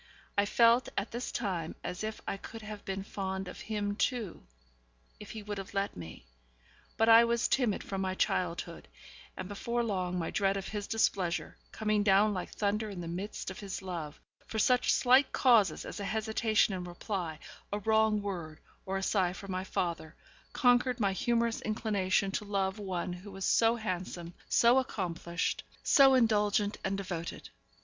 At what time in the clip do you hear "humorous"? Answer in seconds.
21.13-21.61